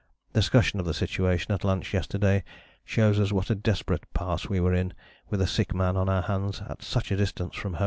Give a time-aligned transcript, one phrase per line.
[0.33, 2.43] Discussion of the situation at lunch yesterday
[2.83, 4.93] shows us what a desperate pass we were in
[5.29, 7.79] with a sick man on our hands at such a distance from home."